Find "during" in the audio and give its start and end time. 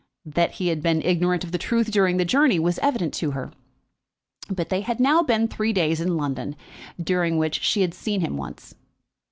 1.91-2.17, 6.99-7.37